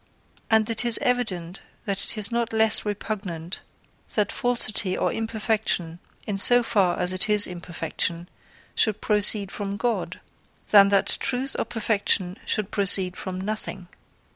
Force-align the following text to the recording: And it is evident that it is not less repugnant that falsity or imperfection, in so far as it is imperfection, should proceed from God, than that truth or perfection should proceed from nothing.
And 0.49 0.67
it 0.67 0.83
is 0.83 0.97
evident 1.03 1.61
that 1.85 2.03
it 2.05 2.17
is 2.17 2.31
not 2.31 2.53
less 2.53 2.83
repugnant 2.83 3.61
that 4.15 4.31
falsity 4.31 4.97
or 4.97 5.13
imperfection, 5.13 5.99
in 6.25 6.39
so 6.39 6.63
far 6.63 6.97
as 6.97 7.13
it 7.13 7.29
is 7.29 7.45
imperfection, 7.45 8.27
should 8.73 8.99
proceed 8.99 9.51
from 9.51 9.77
God, 9.77 10.19
than 10.69 10.89
that 10.89 11.17
truth 11.19 11.55
or 11.59 11.65
perfection 11.65 12.35
should 12.47 12.71
proceed 12.71 13.15
from 13.15 13.39
nothing. 13.39 13.89